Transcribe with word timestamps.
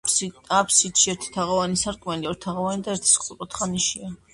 აბსიდში 0.59 1.11
ერთი 1.13 1.29
თაღოვანი 1.37 1.79
სარკმელი, 1.85 2.31
ორი 2.33 2.43
თაღოვანი 2.49 2.87
და 2.91 2.97
ერთი 2.99 3.15
სწორკუთხა 3.17 3.75
ნიშია. 3.79 4.17